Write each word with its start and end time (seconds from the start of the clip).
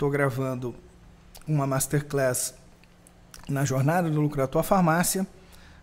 estou 0.00 0.08
gravando 0.08 0.74
uma 1.46 1.66
masterclass 1.66 2.54
na 3.46 3.66
jornada 3.66 4.08
do 4.08 4.18
lucro 4.18 4.38
da 4.38 4.46
tua 4.46 4.62
farmácia. 4.62 5.26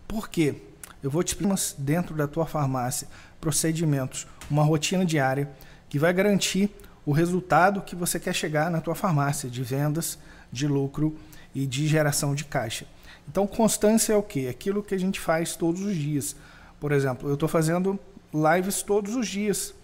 Por 0.08 0.28
quê? 0.28 0.56
Eu 1.04 1.12
vou 1.12 1.22
te 1.22 1.36
explicar 1.36 1.56
dentro 1.78 2.16
da 2.16 2.28
tua 2.28 2.48
farmácia 2.48 3.08
procedimentos, 3.40 4.26
uma 4.50 4.64
rotina 4.64 5.06
diária 5.06 5.48
que 5.88 6.00
vai 6.00 6.12
garantir 6.14 6.72
o 7.06 7.12
resultado 7.12 7.82
que 7.82 7.96
você 7.96 8.20
quer 8.20 8.34
chegar 8.34 8.72
na 8.72 8.82
tua 8.82 8.96
farmácia 8.96 9.52
de 9.52 9.62
vendas, 9.62 10.18
de 10.52 10.68
lucro 10.68 11.16
e 11.54 11.68
de 11.68 11.86
geração 11.86 12.34
de 12.34 12.44
caixa. 12.44 12.88
Então, 13.30 13.46
constância 13.46 14.14
é 14.14 14.16
o 14.16 14.24
quê? 14.24 14.48
Aquilo 14.50 14.82
que 14.82 14.96
a 14.96 15.00
gente 15.00 15.20
faz 15.20 15.56
todos 15.56 15.84
os 15.84 15.96
dias. 15.96 16.36
Por 16.80 16.92
exemplo, 16.92 17.30
eu 17.30 17.36
estou 17.36 17.48
fazendo 17.48 18.00
lives 18.34 18.82
todos 18.82 19.16
os 19.16 19.28
dias, 19.28 19.76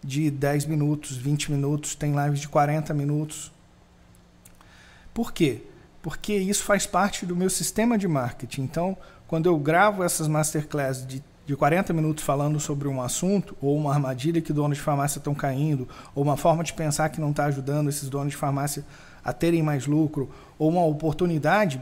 de 0.00 0.30
10 0.30 0.66
minutos, 0.66 1.16
20 1.16 1.50
minutos, 1.50 1.96
tem 1.96 2.14
lives 2.14 2.38
de 2.38 2.48
40 2.48 2.94
minutos. 2.94 3.50
Por 5.12 5.32
quê? 5.32 5.62
Porque 6.02 6.34
isso 6.34 6.64
faz 6.64 6.86
parte 6.86 7.26
do 7.26 7.36
meu 7.36 7.50
sistema 7.50 7.98
de 7.98 8.08
marketing. 8.08 8.62
Então, 8.62 8.96
quando 9.26 9.46
eu 9.46 9.58
gravo 9.58 10.02
essas 10.02 10.26
masterclasses 10.26 11.06
de, 11.06 11.22
de 11.46 11.56
40 11.56 11.92
minutos 11.92 12.24
falando 12.24 12.58
sobre 12.58 12.88
um 12.88 13.02
assunto, 13.02 13.56
ou 13.60 13.76
uma 13.76 13.92
armadilha 13.92 14.40
que 14.40 14.52
donos 14.52 14.78
de 14.78 14.82
farmácia 14.82 15.18
estão 15.18 15.34
caindo, 15.34 15.88
ou 16.14 16.22
uma 16.22 16.36
forma 16.36 16.64
de 16.64 16.72
pensar 16.72 17.08
que 17.10 17.20
não 17.20 17.30
está 17.30 17.44
ajudando 17.46 17.88
esses 17.88 18.08
donos 18.08 18.32
de 18.32 18.36
farmácia 18.36 18.84
a 19.22 19.32
terem 19.32 19.62
mais 19.62 19.86
lucro, 19.86 20.30
ou 20.58 20.68
uma 20.70 20.84
oportunidade 20.84 21.80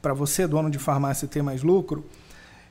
para 0.00 0.12
você, 0.12 0.46
dono 0.46 0.68
de 0.68 0.78
farmácia, 0.78 1.28
ter 1.28 1.42
mais 1.42 1.62
lucro, 1.62 2.04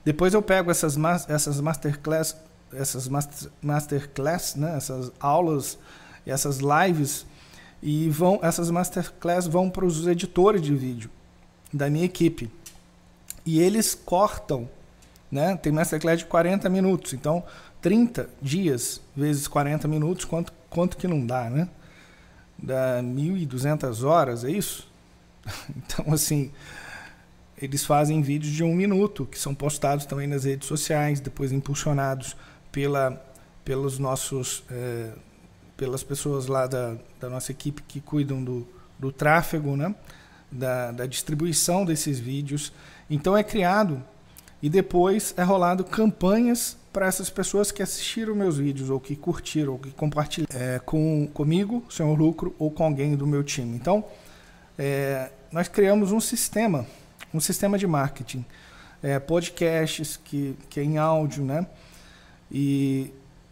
depois 0.03 0.33
eu 0.33 0.41
pego 0.41 0.71
essas, 0.71 0.97
essas 1.29 1.61
masterclass, 1.61 2.35
essas 2.73 3.07
master, 3.07 3.49
masterclass, 3.61 4.55
né, 4.55 4.75
essas 4.75 5.11
aulas, 5.19 5.77
essas 6.25 6.59
lives 6.59 7.25
e 7.81 8.09
vão 8.09 8.39
essas 8.41 8.69
masterclass 8.69 9.47
vão 9.47 9.69
para 9.69 9.85
os 9.85 10.07
editores 10.07 10.61
de 10.61 10.75
vídeo 10.75 11.09
da 11.73 11.89
minha 11.89 12.05
equipe. 12.05 12.51
E 13.45 13.59
eles 13.59 13.95
cortam, 13.95 14.69
né? 15.31 15.55
Tem 15.57 15.71
masterclass 15.71 16.19
de 16.19 16.25
40 16.25 16.69
minutos, 16.69 17.13
então 17.13 17.43
30 17.81 18.29
dias 18.41 19.01
vezes 19.15 19.47
40 19.47 19.87
minutos, 19.87 20.25
quanto 20.25 20.53
quanto 20.69 20.95
que 20.95 21.07
não 21.07 21.25
dá, 21.25 21.49
né? 21.49 21.67
Dá 22.57 23.01
1200 23.01 24.03
horas, 24.03 24.43
é 24.43 24.51
isso? 24.51 24.89
Então 25.75 26.13
assim, 26.13 26.51
eles 27.61 27.85
fazem 27.85 28.21
vídeos 28.21 28.51
de 28.51 28.63
um 28.63 28.73
minuto, 28.73 29.25
que 29.25 29.37
são 29.37 29.53
postados 29.53 30.05
também 30.05 30.25
nas 30.25 30.45
redes 30.45 30.67
sociais, 30.67 31.19
depois 31.19 31.51
impulsionados 31.51 32.35
pela, 32.71 33.23
pelos 33.63 33.99
nossos, 33.99 34.63
é, 34.71 35.11
pelas 35.81 36.03
pessoas 36.03 36.45
lá 36.45 36.67
da, 36.67 36.95
da 37.19 37.27
nossa 37.27 37.51
equipe 37.51 37.81
que 37.81 37.99
cuidam 37.99 38.43
do, 38.43 38.67
do 38.99 39.11
tráfego, 39.11 39.75
né? 39.75 39.95
da, 40.51 40.91
da 40.91 41.07
distribuição 41.07 41.83
desses 41.83 42.19
vídeos. 42.19 42.71
Então 43.09 43.35
é 43.35 43.43
criado 43.43 43.99
e 44.61 44.69
depois 44.69 45.33
é 45.35 45.41
rolado 45.41 45.83
campanhas 45.83 46.77
para 46.93 47.07
essas 47.07 47.31
pessoas 47.31 47.71
que 47.71 47.81
assistiram 47.81 48.35
meus 48.35 48.59
vídeos 48.59 48.91
ou 48.91 48.99
que 48.99 49.15
curtiram 49.15 49.73
ou 49.73 49.79
que 49.79 49.89
compartilharam 49.89 50.55
é, 50.55 50.77
com 50.77 51.27
comigo, 51.33 51.83
Senhor 51.89 52.15
Lucro, 52.15 52.53
ou 52.59 52.69
com 52.69 52.83
alguém 52.83 53.15
do 53.15 53.25
meu 53.25 53.43
time. 53.43 53.75
Então, 53.75 54.05
é, 54.77 55.31
nós 55.51 55.67
criamos 55.67 56.11
um 56.11 56.19
sistema 56.19 56.85
um 57.33 57.39
sistema 57.39 57.75
de 57.75 57.87
marketing. 57.87 58.45
É, 59.01 59.17
podcasts 59.17 60.15
que, 60.15 60.55
que 60.69 60.79
é 60.79 60.83
em 60.83 60.99
áudio, 60.99 61.43
né? 61.43 61.65
E, 62.51 63.11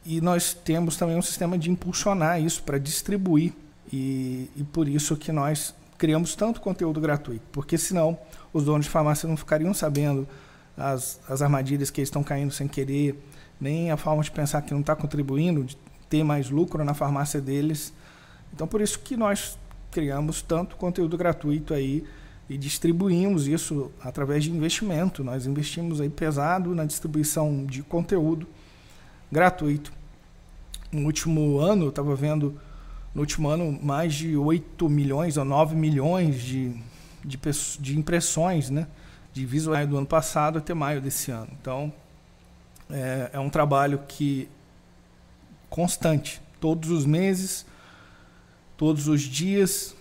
e 0.10 0.20
nós 0.22 0.56
temos 0.56 0.98
também 0.98 1.16
um 1.16 1.22
sistema 1.22 1.56
de 1.56 1.70
impulsionar 1.70 2.42
isso 2.42 2.64
para 2.64 2.80
distribuir. 2.80 3.54
E, 3.94 4.50
e 4.56 4.64
por 4.64 4.88
isso 4.88 5.16
que 5.16 5.32
nós 5.32 5.72
criamos 6.00 6.34
tanto 6.34 6.60
conteúdo 6.62 7.00
gratuito, 7.00 7.44
porque 7.52 7.78
senão 7.78 8.18
os 8.52 8.64
donos 8.66 8.88
de 8.88 8.92
farmácia 8.92 9.30
não 9.30 9.38
ficariam 9.38 9.72
sabendo 9.72 10.28
as, 10.76 11.20
as 11.30 11.44
armadilhas 11.44 11.92
que 11.92 12.02
eles 12.02 12.08
estão 12.08 12.24
caindo 12.24 12.52
sem 12.52 12.68
querer, 12.68 13.24
nem 13.62 13.92
a 13.92 13.98
forma 13.98 14.24
de 14.24 14.32
pensar 14.32 14.64
que 14.64 14.74
não 14.74 14.82
está 14.82 14.96
contribuindo, 14.96 15.64
de 15.64 15.78
ter 16.10 16.24
mais 16.24 16.50
lucro 16.50 16.84
na 16.84 16.96
farmácia 16.96 17.40
deles. 17.40 17.94
Então 18.52 18.68
por 18.68 18.82
isso 18.82 18.98
que 18.98 19.16
nós 19.16 19.60
criamos 19.92 20.42
tanto 20.42 20.76
conteúdo 20.76 21.16
gratuito 21.18 21.72
aí 21.72 22.04
e 22.50 22.58
distribuímos 22.58 23.48
isso 23.48 23.92
através 24.02 24.44
de 24.44 24.50
investimento. 24.50 25.24
Nós 25.24 25.46
investimos 25.46 26.02
aí 26.02 26.10
pesado 26.10 26.74
na 26.74 26.84
distribuição 26.84 27.64
de 27.64 27.84
conteúdo 27.84 28.48
gratuito. 29.32 29.99
No 30.92 31.06
último 31.06 31.60
ano, 31.60 31.86
eu 31.86 31.90
estava 31.90 32.16
vendo, 32.16 32.60
no 33.14 33.22
último 33.22 33.48
ano, 33.48 33.78
mais 33.82 34.14
de 34.14 34.36
8 34.36 34.90
milhões 34.90 35.38
ou 35.38 35.46
9 35.46 35.76
milhões 35.76 36.42
de, 36.42 36.74
de, 37.24 37.40
de 37.80 37.98
impressões 37.98 38.70
né, 38.70 38.88
de 39.32 39.46
visuais 39.46 39.88
do 39.88 39.98
ano 39.98 40.08
passado 40.08 40.58
até 40.58 40.74
maio 40.74 41.00
desse 41.00 41.30
ano. 41.30 41.50
Então, 41.62 41.94
é, 42.90 43.30
é 43.34 43.40
um 43.40 43.50
trabalho 43.50 44.00
que 44.08 44.50
constante, 45.70 46.42
todos 46.60 46.90
os 46.90 47.06
meses, 47.06 47.66
todos 48.76 49.08
os 49.08 49.22
dias, 49.22 49.96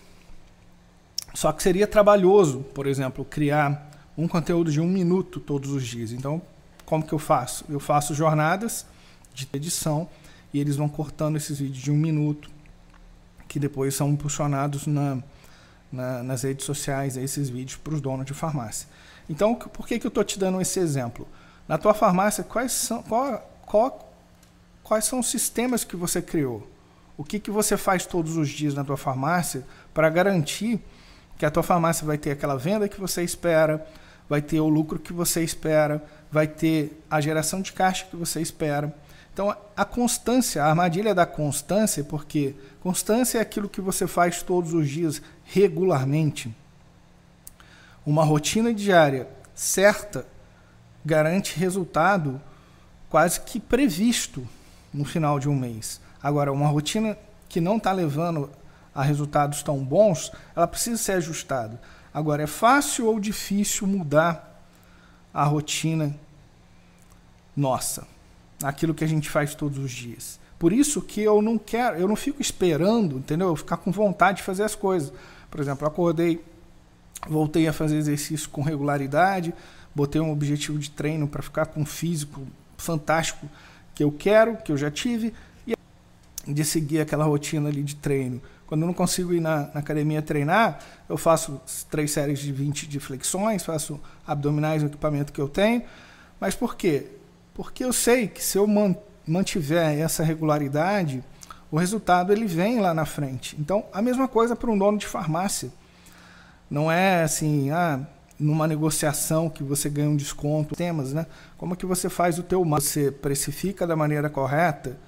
só 1.34 1.52
que 1.52 1.62
seria 1.62 1.86
trabalhoso, 1.86 2.60
por 2.74 2.86
exemplo, 2.86 3.24
criar 3.24 3.90
um 4.16 4.26
conteúdo 4.26 4.72
de 4.72 4.80
um 4.80 4.88
minuto 4.88 5.38
todos 5.38 5.70
os 5.70 5.86
dias. 5.86 6.12
Então, 6.12 6.40
como 6.84 7.06
que 7.06 7.12
eu 7.12 7.18
faço? 7.18 7.64
Eu 7.68 7.78
faço 7.78 8.14
jornadas 8.14 8.86
de 9.34 9.46
edição 9.52 10.08
e 10.52 10.60
eles 10.60 10.76
vão 10.76 10.88
cortando 10.88 11.36
esses 11.36 11.58
vídeos 11.58 11.82
de 11.82 11.90
um 11.90 11.96
minuto, 11.96 12.50
que 13.46 13.58
depois 13.58 13.94
são 13.94 14.10
impulsionados 14.10 14.86
na, 14.86 15.22
na, 15.90 16.22
nas 16.22 16.42
redes 16.42 16.64
sociais, 16.64 17.16
esses 17.16 17.48
vídeos 17.48 17.76
para 17.76 17.94
os 17.94 18.00
donos 18.00 18.26
de 18.26 18.34
farmácia. 18.34 18.88
Então, 19.28 19.54
por 19.54 19.86
que, 19.86 19.98
que 19.98 20.06
eu 20.06 20.10
estou 20.10 20.24
te 20.24 20.38
dando 20.38 20.60
esse 20.60 20.78
exemplo? 20.78 21.26
Na 21.66 21.76
tua 21.76 21.92
farmácia, 21.92 22.42
quais 22.44 22.72
são, 22.72 23.02
qual, 23.02 23.50
qual, 23.66 24.12
quais 24.82 25.04
são 25.04 25.20
os 25.20 25.30
sistemas 25.30 25.84
que 25.84 25.96
você 25.96 26.22
criou? 26.22 26.68
O 27.16 27.24
que, 27.24 27.38
que 27.38 27.50
você 27.50 27.76
faz 27.76 28.06
todos 28.06 28.36
os 28.36 28.48
dias 28.48 28.74
na 28.74 28.84
tua 28.84 28.96
farmácia 28.96 29.64
para 29.92 30.08
garantir 30.08 30.80
que 31.36 31.44
a 31.44 31.50
tua 31.50 31.62
farmácia 31.62 32.06
vai 32.06 32.16
ter 32.16 32.30
aquela 32.30 32.56
venda 32.56 32.88
que 32.88 33.00
você 33.00 33.22
espera, 33.22 33.86
vai 34.28 34.42
ter 34.42 34.60
o 34.60 34.68
lucro 34.68 34.98
que 34.98 35.12
você 35.12 35.42
espera, 35.42 36.04
vai 36.30 36.46
ter 36.46 37.02
a 37.10 37.20
geração 37.20 37.60
de 37.60 37.72
caixa 37.72 38.06
que 38.06 38.16
você 38.16 38.40
espera. 38.40 38.94
Então, 39.32 39.56
a 39.76 39.84
constância, 39.84 40.62
a 40.62 40.68
armadilha 40.68 41.14
da 41.14 41.24
constância, 41.24 42.02
porque 42.02 42.54
constância 42.80 43.38
é 43.38 43.40
aquilo 43.40 43.68
que 43.68 43.80
você 43.80 44.06
faz 44.06 44.42
todos 44.42 44.74
os 44.74 44.88
dias, 44.88 45.22
regularmente. 45.44 46.54
Uma 48.04 48.24
rotina 48.24 48.74
diária 48.74 49.28
certa 49.54 50.26
garante 51.04 51.58
resultado 51.58 52.40
quase 53.08 53.40
que 53.40 53.58
previsto 53.58 54.46
no 54.92 55.04
final 55.04 55.38
de 55.38 55.48
um 55.48 55.54
mês. 55.54 56.00
Agora, 56.22 56.52
uma 56.52 56.68
rotina 56.68 57.16
que 57.48 57.60
não 57.60 57.76
está 57.76 57.92
levando 57.92 58.50
a 58.94 59.02
resultados 59.02 59.62
tão 59.62 59.78
bons, 59.78 60.32
ela 60.54 60.66
precisa 60.66 60.96
ser 60.96 61.12
ajustada. 61.12 61.80
Agora, 62.12 62.42
é 62.42 62.46
fácil 62.46 63.06
ou 63.06 63.20
difícil 63.20 63.86
mudar 63.86 64.62
a 65.32 65.44
rotina 65.44 66.14
nossa, 67.56 68.06
aquilo 68.62 68.94
que 68.94 69.04
a 69.04 69.06
gente 69.06 69.28
faz 69.28 69.54
todos 69.54 69.78
os 69.78 69.90
dias? 69.90 70.38
Por 70.58 70.72
isso 70.72 71.00
que 71.00 71.22
eu 71.22 71.40
não 71.40 71.56
quero, 71.56 71.96
eu 71.96 72.08
não 72.08 72.16
fico 72.16 72.42
esperando, 72.42 73.18
entendeu? 73.18 73.48
Eu 73.48 73.56
ficar 73.56 73.76
com 73.76 73.92
vontade 73.92 74.38
de 74.38 74.42
fazer 74.42 74.64
as 74.64 74.74
coisas. 74.74 75.12
Por 75.50 75.60
exemplo, 75.60 75.86
acordei, 75.86 76.44
voltei 77.28 77.68
a 77.68 77.72
fazer 77.72 77.96
exercício 77.96 78.48
com 78.48 78.62
regularidade, 78.62 79.54
botei 79.94 80.20
um 80.20 80.32
objetivo 80.32 80.78
de 80.78 80.90
treino 80.90 81.28
para 81.28 81.42
ficar 81.42 81.66
com 81.66 81.80
um 81.80 81.86
físico 81.86 82.46
fantástico 82.76 83.48
que 83.94 84.02
eu 84.02 84.10
quero, 84.10 84.56
que 84.56 84.72
eu 84.72 84.76
já 84.76 84.90
tive, 84.90 85.32
e 85.66 85.74
de 86.46 86.64
seguir 86.64 87.00
aquela 87.00 87.24
rotina 87.24 87.68
ali 87.68 87.82
de 87.82 87.94
treino 87.94 88.40
quando 88.68 88.82
eu 88.82 88.86
não 88.86 88.94
consigo 88.94 89.32
ir 89.32 89.40
na, 89.40 89.70
na, 89.72 89.80
academia 89.80 90.20
treinar, 90.20 90.78
eu 91.08 91.16
faço 91.16 91.58
três 91.90 92.10
séries 92.10 92.38
de 92.38 92.52
20 92.52 92.86
de 92.86 93.00
flexões, 93.00 93.64
faço 93.64 93.98
abdominais 94.26 94.82
no 94.82 94.90
equipamento 94.90 95.32
que 95.32 95.40
eu 95.40 95.48
tenho. 95.48 95.82
Mas 96.38 96.54
por 96.54 96.76
quê? 96.76 97.06
Porque 97.54 97.82
eu 97.82 97.94
sei 97.94 98.28
que 98.28 98.44
se 98.44 98.58
eu 98.58 98.68
mantiver 99.26 99.98
essa 99.98 100.22
regularidade, 100.22 101.24
o 101.70 101.78
resultado 101.78 102.30
ele 102.30 102.46
vem 102.46 102.78
lá 102.78 102.92
na 102.92 103.06
frente. 103.06 103.56
Então, 103.58 103.86
a 103.90 104.02
mesma 104.02 104.28
coisa 104.28 104.54
para 104.54 104.70
um 104.70 104.76
dono 104.76 104.98
de 104.98 105.06
farmácia. 105.06 105.70
Não 106.70 106.92
é 106.92 107.22
assim, 107.22 107.70
ah, 107.70 108.00
numa 108.38 108.68
negociação 108.68 109.48
que 109.48 109.62
você 109.62 109.88
ganha 109.88 110.10
um 110.10 110.16
desconto, 110.16 110.76
temas, 110.76 111.14
né? 111.14 111.24
Como 111.56 111.72
é 111.72 111.76
que 111.76 111.86
você 111.86 112.10
faz 112.10 112.38
o 112.38 112.42
teu 112.42 112.62
você 112.66 113.10
precifica 113.10 113.86
da 113.86 113.96
maneira 113.96 114.28
correta, 114.28 114.98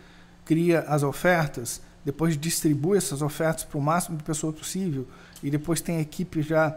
cria 0.47 0.81
as 0.89 1.03
ofertas, 1.03 1.83
depois 2.05 2.37
distribui 2.37 2.99
essas 2.99 3.23
ofertas 3.23 3.65
para 3.65 3.79
o 3.79 3.83
máximo 3.83 4.17
de 4.17 4.25
pessoas 4.25 4.55
possível 4.55 5.07
e 5.43 5.51
depois 5.51 5.81
tem 5.81 5.97
a 5.97 6.01
equipe 6.01 6.43
já, 6.43 6.77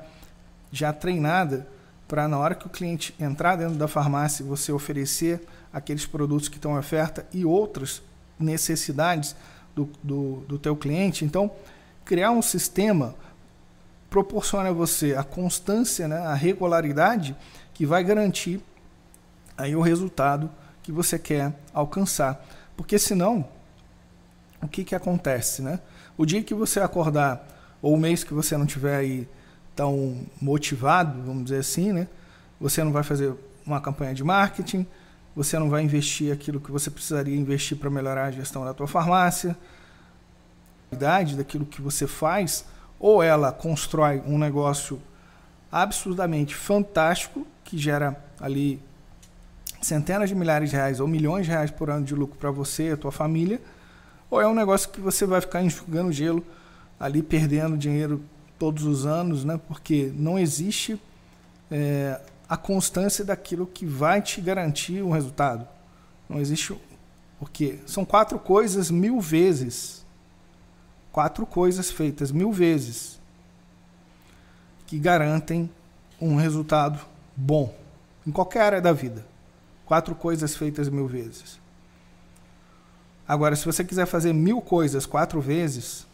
já 0.71 0.91
treinada 0.91 1.67
para 2.07 2.27
na 2.27 2.37
hora 2.37 2.55
que 2.55 2.67
o 2.67 2.69
cliente 2.69 3.15
entrar 3.19 3.55
dentro 3.55 3.75
da 3.75 3.87
farmácia 3.87 4.45
você 4.45 4.71
oferecer 4.71 5.41
aqueles 5.71 6.05
produtos 6.05 6.49
que 6.49 6.57
estão 6.57 6.75
em 6.75 6.77
oferta 6.77 7.25
e 7.33 7.45
outras 7.45 8.01
necessidades 8.39 9.35
do, 9.75 9.89
do, 10.03 10.43
do 10.47 10.59
teu 10.59 10.75
cliente. 10.75 11.25
Então, 11.25 11.51
criar 12.05 12.31
um 12.31 12.41
sistema 12.41 13.15
proporciona 14.09 14.69
a 14.69 14.73
você 14.73 15.15
a 15.15 15.23
constância, 15.23 16.07
né, 16.07 16.17
a 16.19 16.35
regularidade 16.35 17.35
que 17.73 17.85
vai 17.85 18.03
garantir 18.03 18.61
aí 19.57 19.75
o 19.75 19.81
resultado 19.81 20.51
que 20.83 20.91
você 20.91 21.17
quer 21.17 21.53
alcançar. 21.73 22.45
Porque 22.77 22.99
senão, 22.99 23.47
o 24.63 24.67
que, 24.67 24.83
que 24.83 24.95
acontece, 24.95 25.61
né? 25.61 25.79
O 26.17 26.25
dia 26.25 26.41
que 26.41 26.53
você 26.53 26.79
acordar, 26.79 27.47
ou 27.81 27.93
o 27.93 27.97
mês 27.97 28.23
que 28.23 28.33
você 28.33 28.55
não 28.57 28.65
tiver 28.65 28.95
aí 28.95 29.27
tão 29.75 30.21
motivado, 30.41 31.21
vamos 31.23 31.45
dizer 31.45 31.59
assim, 31.59 31.91
né? 31.91 32.07
Você 32.59 32.83
não 32.83 32.91
vai 32.91 33.03
fazer 33.03 33.33
uma 33.65 33.81
campanha 33.81 34.13
de 34.13 34.23
marketing, 34.23 34.85
você 35.35 35.57
não 35.57 35.69
vai 35.69 35.83
investir 35.83 36.31
aquilo 36.31 36.59
que 36.59 36.71
você 36.71 36.89
precisaria 36.89 37.35
investir 37.35 37.77
para 37.77 37.89
melhorar 37.89 38.25
a 38.25 38.31
gestão 38.31 38.63
da 38.63 38.73
tua 38.73 38.87
farmácia, 38.87 39.57
daquilo 41.35 41.65
que 41.65 41.81
você 41.81 42.05
faz, 42.05 42.65
ou 42.99 43.23
ela 43.23 43.51
constrói 43.51 44.21
um 44.25 44.37
negócio 44.37 45.01
absurdamente 45.71 46.55
fantástico 46.55 47.47
que 47.63 47.77
gera 47.77 48.15
ali 48.39 48.79
centenas 49.81 50.29
de 50.29 50.35
milhares 50.35 50.69
de 50.69 50.75
reais 50.75 50.99
ou 50.99 51.07
milhões 51.07 51.45
de 51.45 51.51
reais 51.51 51.71
por 51.71 51.89
ano 51.89 52.05
de 52.05 52.13
lucro 52.13 52.37
para 52.37 52.51
você 52.51 52.91
a 52.91 52.97
tua 52.97 53.11
família, 53.11 53.59
ou 54.33 54.41
é 54.41 54.47
um 54.47 54.55
negócio 54.55 54.89
que 54.89 54.99
você 54.99 55.27
vai 55.27 55.39
ficar 55.39 55.61
enxugando 55.61 56.11
gelo 56.11 56.43
ali, 56.99 57.21
perdendo 57.21 57.77
dinheiro 57.77 58.23
todos 58.57 58.83
os 58.83 59.05
anos, 59.05 59.45
né? 59.45 59.59
porque 59.67 60.11
não 60.15 60.39
existe 60.39 60.99
é, 61.69 62.19
a 62.49 62.57
constância 62.57 63.23
daquilo 63.23 63.67
que 63.67 63.85
vai 63.85 64.23
te 64.23 64.41
garantir 64.41 65.03
um 65.03 65.11
resultado. 65.11 65.67
Não 66.27 66.39
existe. 66.39 66.75
Porque 67.39 67.77
são 67.85 68.03
quatro 68.03 68.39
coisas 68.39 68.89
mil 68.89 69.21
vezes. 69.21 70.03
Quatro 71.11 71.45
coisas 71.45 71.91
feitas 71.91 72.31
mil 72.31 72.51
vezes 72.51 73.19
que 74.87 74.97
garantem 74.97 75.69
um 76.19 76.35
resultado 76.35 76.99
bom 77.35 77.71
em 78.25 78.31
qualquer 78.31 78.61
área 78.61 78.81
da 78.81 78.93
vida. 78.93 79.23
Quatro 79.85 80.15
coisas 80.15 80.55
feitas 80.55 80.89
mil 80.89 81.07
vezes. 81.07 81.61
Agora, 83.27 83.55
se 83.55 83.65
você 83.65 83.83
quiser 83.83 84.05
fazer 84.05 84.33
mil 84.33 84.61
coisas 84.61 85.05
quatro 85.05 85.39
vezes, 85.39 86.05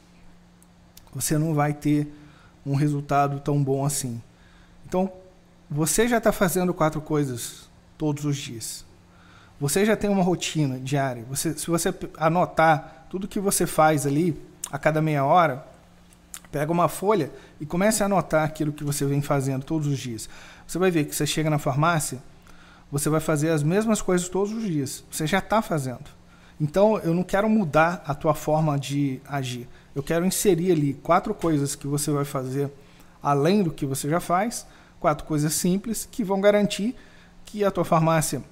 você 1.14 1.38
não 1.38 1.54
vai 1.54 1.74
ter 1.74 2.08
um 2.66 2.76
resultado 2.76 3.40
tão 3.40 3.64
bom 3.64 3.86
assim. 3.86 4.22
Então, 4.86 5.12
você 5.70 6.08
já 6.08 6.18
está 6.18 6.32
fazendo 6.32 6.74
quatro 6.74 7.02
coisas 7.02 7.70
todos 7.98 8.26
os 8.26 8.38
dias. 8.38 8.86
Você 9.60 9.86
já 9.86 9.96
tem 9.96 10.10
uma 10.10 10.24
rotina 10.24 10.80
diária. 10.80 11.26
Você, 11.30 11.54
se 11.58 11.68
você 11.68 11.94
anotar 12.18 13.08
tudo 13.10 13.28
que 13.28 13.40
você 13.40 13.66
faz 13.66 14.06
ali 14.06 14.40
a 14.72 14.78
cada 14.78 15.02
meia 15.02 15.26
hora, 15.26 15.66
pega 16.52 16.72
uma 16.72 16.88
folha 16.88 17.32
e 17.60 17.66
comece 17.66 18.02
a 18.02 18.06
anotar 18.06 18.44
aquilo 18.44 18.72
que 18.72 18.84
você 18.84 19.06
vem 19.06 19.22
fazendo 19.22 19.64
todos 19.64 19.88
os 19.88 19.98
dias. 19.98 20.30
Você 20.66 20.78
vai 20.78 20.92
ver 20.92 21.06
que 21.06 21.16
você 21.16 21.26
chega 21.26 21.50
na 21.50 21.60
farmácia, 21.60 22.20
você 22.92 23.10
vai 23.10 23.20
fazer 23.20 23.50
as 23.50 23.62
mesmas 23.62 24.02
coisas 24.02 24.30
todos 24.30 24.54
os 24.54 24.64
dias. 24.64 25.04
Você 25.12 25.28
já 25.28 25.40
está 25.40 25.62
fazendo. 25.62 26.19
Então, 26.60 26.98
eu 27.00 27.14
não 27.14 27.24
quero 27.24 27.50
mudar 27.50 28.04
a 28.06 28.14
tua 28.14 28.34
forma 28.34 28.78
de 28.78 29.22
agir. 29.28 29.68
Eu 29.96 30.04
quero 30.04 30.26
inserir 30.26 30.72
ali 30.72 30.94
quatro 30.94 31.34
coisas 31.34 31.76
que 31.76 31.88
você 31.88 32.12
vai 32.12 32.26
fazer 32.26 32.70
além 33.22 33.64
do 33.64 33.72
que 33.72 33.86
você 33.86 34.10
já 34.10 34.20
faz, 34.20 34.66
quatro 35.00 35.26
coisas 35.26 35.54
simples 35.54 36.08
que 36.10 36.24
vão 36.24 36.42
garantir 36.42 36.96
que 37.46 37.64
a 37.64 37.72
tua 37.72 37.86
farmácia 37.86 38.44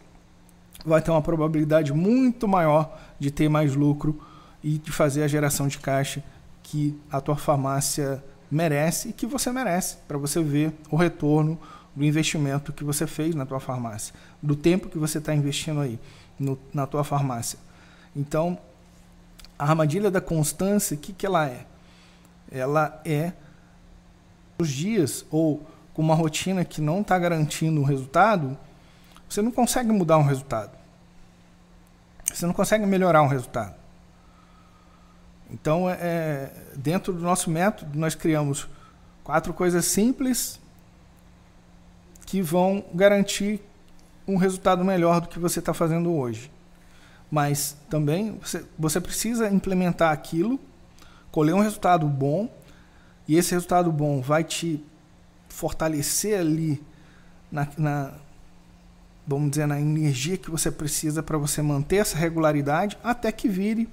vai 0.86 1.02
ter 1.02 1.12
uma 1.12 1.22
probabilidade 1.22 1.94
muito 1.94 2.48
maior 2.48 2.98
de 3.20 3.30
ter 3.32 3.50
mais 3.50 3.76
lucro 3.76 4.22
e 4.64 4.78
de 4.78 4.92
fazer 4.92 5.24
a 5.24 5.28
geração 5.28 5.68
de 5.68 5.78
caixa 5.78 6.24
que 6.64 7.00
a 7.12 7.22
tua 7.22 7.36
farmácia 7.36 8.24
merece 8.50 9.10
e 9.10 9.14
que 9.14 9.26
você 9.26 9.52
merece, 9.52 9.98
para 10.08 10.18
você 10.18 10.42
ver 10.42 10.74
o 10.90 10.96
retorno 10.96 11.60
do 11.96 12.04
investimento 12.04 12.72
que 12.72 12.84
você 12.84 13.08
fez 13.08 13.36
na 13.36 13.46
tua 13.46 13.60
farmácia, 13.60 14.14
do 14.42 14.56
tempo 14.56 14.90
que 14.90 14.98
você 14.98 15.18
está 15.18 15.34
investindo 15.34 15.82
aí 15.82 16.00
no, 16.40 16.58
na 16.74 16.86
tua 16.86 17.04
farmácia. 17.04 17.60
Então, 18.18 18.58
a 19.60 19.70
armadilha 19.70 20.10
da 20.10 20.20
constância, 20.20 20.96
o 20.96 21.00
que, 21.00 21.14
que 21.14 21.26
ela 21.26 21.48
é? 21.48 21.66
Ela 22.52 23.00
é 23.06 23.32
os 24.58 24.70
dias 24.70 25.24
ou 25.30 25.64
com 25.94 26.02
uma 26.02 26.16
rotina 26.16 26.66
que 26.66 26.82
não 26.82 27.02
está 27.02 27.18
garantindo 27.20 27.80
um 27.80 27.84
resultado, 27.84 28.58
você 29.30 29.42
não 29.42 29.52
consegue 29.52 29.92
mudar 29.92 30.18
um 30.18 30.24
resultado. 30.24 30.72
Você 32.34 32.46
não 32.48 32.54
consegue 32.54 32.86
melhorar 32.88 33.22
um 33.22 33.28
resultado. 33.28 33.76
Então, 35.52 35.88
é, 35.88 35.94
é 35.94 36.52
dentro 36.76 37.14
do 37.14 37.22
nosso 37.22 37.52
método, 37.52 37.98
nós 37.98 38.16
criamos 38.16 38.68
quatro 39.24 39.54
coisas 39.54 39.86
simples 39.86 40.60
que 42.26 42.42
vão 42.42 42.84
garantir 42.94 43.62
um 44.28 44.38
resultado 44.38 44.84
melhor 44.84 45.22
do 45.22 45.28
que 45.28 45.40
você 45.40 45.60
está 45.60 45.74
fazendo 45.74 46.14
hoje. 46.14 46.52
Mas 47.30 47.76
também 47.90 48.38
você, 48.42 48.66
você 48.78 49.02
precisa 49.02 49.50
implementar 49.50 50.12
aquilo, 50.12 50.60
colher 51.32 51.54
um 51.54 51.60
resultado 51.60 52.08
bom, 52.08 52.50
e 53.28 53.36
esse 53.36 53.52
resultado 53.52 53.92
bom 53.92 54.22
vai 54.22 54.44
te 54.44 54.84
fortalecer 55.50 56.40
ali 56.40 56.82
na, 57.52 57.68
na 57.78 58.14
vamos 59.28 59.50
dizer, 59.50 59.68
na 59.68 59.80
energia 59.80 60.38
que 60.38 60.50
você 60.50 60.72
precisa 60.72 61.22
para 61.22 61.38
você 61.38 61.62
manter 61.62 61.98
essa 61.98 62.18
regularidade 62.18 62.98
até 63.04 63.30
que 63.30 63.50
vire 63.50 63.90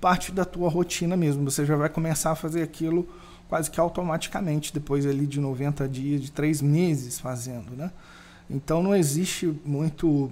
parte 0.00 0.32
da 0.32 0.44
tua 0.44 0.68
rotina 0.68 1.16
mesmo. 1.16 1.44
Você 1.48 1.64
já 1.64 1.76
vai 1.76 1.88
começar 1.88 2.32
a 2.32 2.34
fazer 2.34 2.62
aquilo 2.62 3.08
quase 3.48 3.70
que 3.70 3.78
automaticamente, 3.78 4.74
depois 4.74 5.06
ali 5.06 5.24
de 5.24 5.40
90 5.40 5.88
dias, 5.88 6.20
de 6.20 6.32
três 6.32 6.60
meses 6.60 7.20
fazendo, 7.20 7.76
né? 7.76 7.92
Então 8.50 8.82
não 8.82 8.94
existe 8.94 9.46
muito 9.64 10.30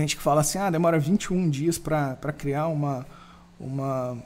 gente 0.00 0.16
que 0.16 0.22
fala 0.22 0.40
assim, 0.40 0.58
ah, 0.58 0.70
demora 0.70 0.98
21 0.98 1.48
dias 1.48 1.78
para 1.78 2.32
criar 2.36 2.66
uma, 2.68 3.06
uma, 3.58 4.18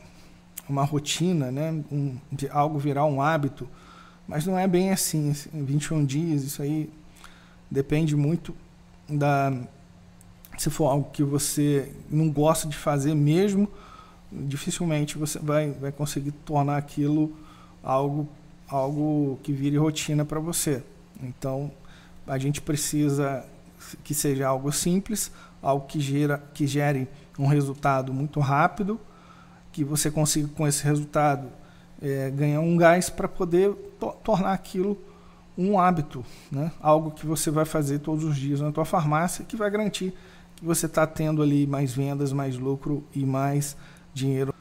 uma 0.69 0.85
rotina, 0.85 1.51
né? 1.51 1.71
Um, 1.93 2.17
algo 2.51 2.79
virar 2.79 3.05
um 3.05 3.21
hábito, 3.21 3.69
mas 4.27 4.47
não 4.47 4.59
é 4.59 4.67
bem 4.67 4.91
assim, 4.91 5.31
assim, 5.31 5.51
21 5.65 6.05
dias, 6.05 6.43
isso 6.43 6.63
aí 6.63 6.91
depende 7.71 8.17
muito 8.17 8.55
da 9.09 9.53
se 10.59 10.71
for 10.71 10.87
algo 10.87 11.11
que 11.13 11.23
você 11.23 11.93
não 12.11 12.31
gosta 12.31 12.67
de 12.69 12.77
fazer 12.77 13.15
mesmo, 13.15 13.71
dificilmente 14.31 15.17
você 15.17 15.39
vai, 15.39 15.71
vai 15.71 15.93
conseguir 15.93 16.33
tornar 16.33 16.77
aquilo 16.77 17.33
algo, 17.83 18.29
algo 18.69 19.39
que 19.43 19.53
vire 19.53 19.77
rotina 19.77 20.25
para 20.25 20.41
você. 20.41 20.83
Então, 21.23 21.71
a 22.27 22.37
gente 22.39 22.61
precisa 22.61 23.45
que 24.03 24.13
seja 24.13 24.49
algo 24.49 24.73
simples, 24.73 25.31
algo 25.63 25.87
que, 25.87 26.01
gera, 26.01 26.43
que 26.55 26.67
gere 26.67 27.09
um 27.39 27.47
resultado 27.47 28.13
muito 28.13 28.41
rápido, 28.41 29.01
que 29.73 29.85
você 29.85 30.11
consiga 30.11 30.49
com 30.49 30.67
esse 30.67 30.83
resultado 30.85 31.49
é, 32.01 32.31
ganhar 32.31 32.61
um 32.61 32.77
gás 32.77 33.11
para 33.11 33.29
poder 33.29 33.73
to 33.99 34.13
tornar 34.23 34.53
aquilo 34.53 34.99
um 35.57 35.79
hábito, 35.79 36.25
né? 36.53 36.71
algo 36.81 37.11
que 37.11 37.27
você 37.27 37.51
vai 37.51 37.65
fazer 37.65 37.99
todos 37.99 38.25
os 38.25 38.37
dias 38.37 38.61
na 38.61 38.71
tua 38.71 38.85
farmácia, 38.85 39.45
que 39.45 39.57
vai 39.57 39.69
garantir 39.69 40.15
que 40.55 40.65
você 40.65 40.87
está 40.87 41.05
tendo 41.07 41.43
ali 41.43 41.67
mais 41.67 41.93
vendas, 41.93 42.33
mais 42.33 42.57
lucro 42.57 43.05
e 43.13 43.27
mais 43.27 43.77
dinheiro 44.15 44.55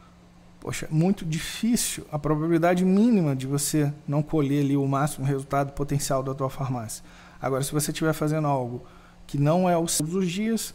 poxa, 0.68 0.86
muito 0.92 1.24
difícil, 1.24 2.04
a 2.12 2.20
probabilidade 2.20 2.84
mínima 2.84 3.34
de 3.34 3.48
você 3.48 3.94
não 4.06 4.22
colher 4.22 4.66
ali 4.66 4.76
o 4.76 4.86
máximo 4.86 5.26
resultado 5.26 5.72
potencial 5.72 6.22
da 6.22 6.34
tua 6.34 6.50
farmácia. 6.50 7.06
Agora, 7.42 7.64
se 7.64 7.72
você 7.72 7.92
estiver 7.92 8.12
fazendo 8.12 8.48
algo 8.48 8.84
que 9.26 9.38
não 9.38 9.70
é 9.70 9.78
os 9.78 10.02
dias, 10.28 10.74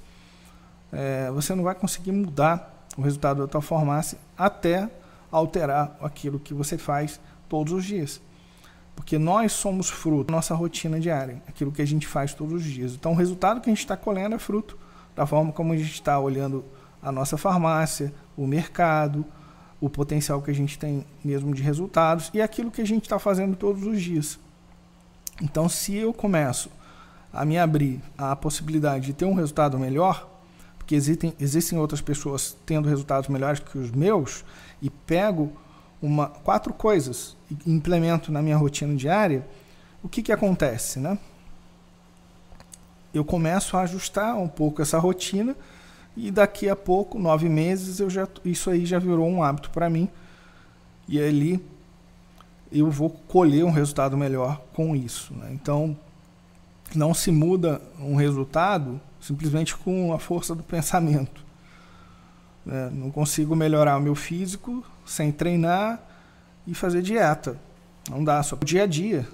é, 0.92 1.30
você 1.30 1.54
não 1.54 1.64
vai 1.64 1.74
conseguir 1.74 2.12
mudar 2.12 2.86
o 2.96 3.02
resultado 3.02 3.40
da 3.40 3.48
tua 3.48 3.62
farmácia 3.62 4.18
até 4.36 4.90
alterar 5.30 5.96
aquilo 6.02 6.38
que 6.38 6.52
você 6.52 6.76
faz 6.76 7.18
todos 7.48 7.72
os 7.72 7.84
dias. 7.84 8.20
Porque 8.94 9.18
nós 9.18 9.52
somos 9.52 9.88
fruto 9.88 10.24
da 10.24 10.32
nossa 10.36 10.54
rotina 10.54 11.00
diária, 11.00 11.42
aquilo 11.48 11.72
que 11.72 11.80
a 11.80 11.86
gente 11.86 12.06
faz 12.06 12.34
todos 12.34 12.54
os 12.54 12.64
dias. 12.64 12.92
Então, 12.92 13.12
o 13.12 13.16
resultado 13.16 13.60
que 13.60 13.70
a 13.70 13.72
gente 13.72 13.80
está 13.80 13.96
colhendo 13.96 14.34
é 14.34 14.38
fruto 14.38 14.78
da 15.16 15.26
forma 15.26 15.52
como 15.52 15.72
a 15.72 15.76
gente 15.76 15.92
está 15.92 16.18
olhando 16.18 16.62
a 17.02 17.10
nossa 17.10 17.38
farmácia, 17.38 18.12
o 18.36 18.46
mercado, 18.46 19.24
o 19.80 19.88
potencial 19.88 20.40
que 20.40 20.50
a 20.50 20.54
gente 20.54 20.78
tem 20.78 21.04
mesmo 21.24 21.54
de 21.54 21.62
resultados 21.62 22.30
e 22.32 22.40
aquilo 22.40 22.70
que 22.70 22.80
a 22.80 22.86
gente 22.86 23.02
está 23.02 23.18
fazendo 23.18 23.56
todos 23.56 23.82
os 23.84 24.00
dias. 24.00 24.38
Então, 25.40 25.68
se 25.68 25.96
eu 25.96 26.12
começo 26.12 26.70
a 27.32 27.44
me 27.44 27.58
abrir 27.58 28.00
à 28.16 28.36
possibilidade 28.36 29.06
de 29.06 29.12
ter 29.14 29.24
um 29.24 29.34
resultado 29.34 29.78
melhor, 29.78 30.31
porque 30.82 30.96
existem, 30.96 31.32
existem 31.38 31.78
outras 31.78 32.00
pessoas 32.00 32.56
tendo 32.66 32.88
resultados 32.88 33.28
melhores 33.28 33.60
que 33.60 33.78
os 33.78 33.92
meus, 33.92 34.44
e 34.80 34.90
pego 34.90 35.52
uma, 36.02 36.26
quatro 36.26 36.74
coisas 36.74 37.36
e 37.48 37.72
implemento 37.72 38.32
na 38.32 38.42
minha 38.42 38.56
rotina 38.56 38.94
diária, 38.96 39.46
o 40.02 40.08
que, 40.08 40.22
que 40.22 40.32
acontece? 40.32 40.98
Né? 40.98 41.16
Eu 43.14 43.24
começo 43.24 43.76
a 43.76 43.82
ajustar 43.82 44.36
um 44.36 44.48
pouco 44.48 44.82
essa 44.82 44.98
rotina 44.98 45.54
e 46.16 46.32
daqui 46.32 46.68
a 46.68 46.74
pouco, 46.74 47.16
nove 47.16 47.48
meses, 47.48 48.00
eu 48.00 48.10
já, 48.10 48.26
isso 48.44 48.68
aí 48.68 48.84
já 48.84 48.98
virou 48.98 49.28
um 49.28 49.40
hábito 49.40 49.70
para 49.70 49.88
mim. 49.88 50.08
E 51.06 51.20
ali 51.20 51.64
eu 52.72 52.90
vou 52.90 53.08
colher 53.08 53.64
um 53.64 53.70
resultado 53.70 54.16
melhor 54.16 54.60
com 54.72 54.96
isso. 54.96 55.32
Né? 55.32 55.50
Então, 55.52 55.96
não 56.92 57.14
se 57.14 57.30
muda 57.30 57.80
um 58.00 58.16
resultado 58.16 59.00
simplesmente 59.22 59.74
com 59.76 60.12
a 60.12 60.18
força 60.18 60.54
do 60.54 60.62
pensamento. 60.62 61.42
Né? 62.66 62.90
Não 62.92 63.10
consigo 63.10 63.54
melhorar 63.56 63.96
o 63.96 64.00
meu 64.00 64.16
físico 64.16 64.84
sem 65.06 65.30
treinar 65.30 66.02
e 66.66 66.74
fazer 66.74 67.00
dieta. 67.00 67.58
Não 68.10 68.22
dá, 68.22 68.42
só 68.42 68.56
dia 68.56 68.82
a 68.82 68.86
dia. 68.86 69.26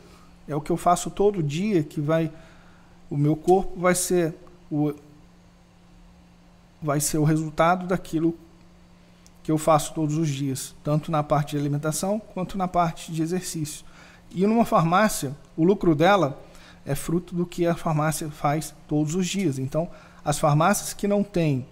É 0.46 0.54
o 0.54 0.60
que 0.60 0.70
eu 0.70 0.76
faço 0.76 1.10
todo 1.10 1.42
dia 1.42 1.82
que 1.82 2.00
vai 2.00 2.30
o 3.10 3.16
meu 3.16 3.34
corpo 3.34 3.80
vai 3.80 3.94
ser 3.94 4.34
o 4.70 4.92
vai 6.80 7.00
ser 7.00 7.18
o 7.18 7.24
resultado 7.24 7.86
daquilo 7.86 8.36
que 9.42 9.50
eu 9.50 9.58
faço 9.58 9.94
todos 9.94 10.16
os 10.16 10.28
dias, 10.28 10.76
tanto 10.84 11.10
na 11.10 11.22
parte 11.22 11.52
de 11.52 11.56
alimentação 11.56 12.20
quanto 12.20 12.58
na 12.58 12.68
parte 12.68 13.10
de 13.10 13.22
exercício. 13.22 13.84
E 14.30 14.46
numa 14.46 14.64
farmácia, 14.64 15.34
o 15.56 15.64
lucro 15.64 15.94
dela 15.94 16.38
é 16.88 16.94
fruto 16.94 17.34
do 17.34 17.44
que 17.44 17.66
a 17.66 17.74
farmácia 17.74 18.30
faz 18.30 18.74
todos 18.88 19.14
os 19.14 19.26
dias. 19.28 19.58
Então, 19.58 19.90
as 20.24 20.38
farmácias 20.38 20.94
que 20.94 21.06
não 21.06 21.22
têm 21.22 21.66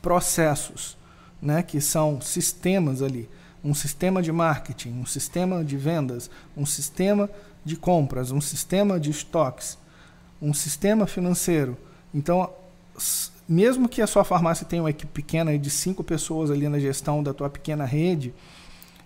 processos, 0.00 0.96
né, 1.40 1.62
que 1.62 1.82
são 1.82 2.18
sistemas 2.18 3.02
ali, 3.02 3.28
um 3.62 3.74
sistema 3.74 4.22
de 4.22 4.32
marketing, 4.32 4.92
um 4.92 5.04
sistema 5.04 5.62
de 5.62 5.76
vendas, 5.76 6.30
um 6.56 6.64
sistema 6.64 7.28
de 7.62 7.76
compras, 7.76 8.30
um 8.30 8.40
sistema 8.40 8.98
de 8.98 9.10
estoques, 9.10 9.76
um 10.40 10.54
sistema 10.54 11.06
financeiro. 11.06 11.76
Então, 12.14 12.50
mesmo 13.46 13.86
que 13.86 14.00
a 14.00 14.06
sua 14.06 14.24
farmácia 14.24 14.64
tenha 14.64 14.82
uma 14.82 14.88
equipe 14.88 15.12
pequena 15.12 15.58
de 15.58 15.68
cinco 15.68 16.02
pessoas 16.02 16.50
ali 16.50 16.66
na 16.70 16.78
gestão 16.78 17.22
da 17.22 17.34
tua 17.34 17.50
pequena 17.50 17.84
rede, 17.84 18.32